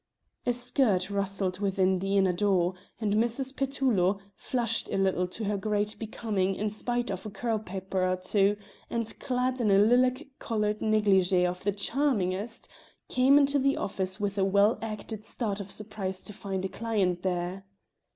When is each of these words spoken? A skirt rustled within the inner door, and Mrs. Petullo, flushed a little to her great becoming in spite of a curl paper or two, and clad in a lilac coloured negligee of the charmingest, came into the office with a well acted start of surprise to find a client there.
A 0.47 0.51
skirt 0.53 1.11
rustled 1.11 1.59
within 1.59 1.99
the 1.99 2.17
inner 2.17 2.33
door, 2.33 2.73
and 2.99 3.13
Mrs. 3.13 3.55
Petullo, 3.55 4.17
flushed 4.33 4.89
a 4.89 4.97
little 4.97 5.27
to 5.27 5.43
her 5.43 5.57
great 5.57 5.95
becoming 5.99 6.55
in 6.55 6.71
spite 6.71 7.11
of 7.11 7.23
a 7.23 7.29
curl 7.29 7.59
paper 7.59 8.09
or 8.09 8.15
two, 8.15 8.57
and 8.89 9.19
clad 9.19 9.61
in 9.61 9.69
a 9.69 9.77
lilac 9.77 10.25
coloured 10.39 10.81
negligee 10.81 11.45
of 11.45 11.63
the 11.63 11.71
charmingest, 11.71 12.67
came 13.09 13.37
into 13.37 13.59
the 13.59 13.77
office 13.77 14.19
with 14.19 14.39
a 14.39 14.43
well 14.43 14.79
acted 14.81 15.23
start 15.23 15.59
of 15.59 15.69
surprise 15.69 16.23
to 16.23 16.33
find 16.33 16.65
a 16.65 16.67
client 16.67 17.21
there. 17.21 17.65